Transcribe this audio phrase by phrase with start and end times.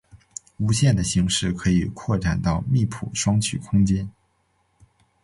[0.57, 4.09] 无限的形式可以扩展到密铺双曲空间。